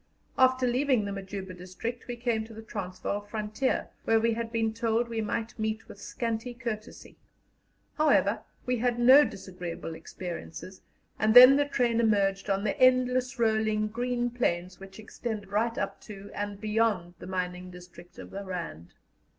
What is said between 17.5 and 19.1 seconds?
district of the Rand.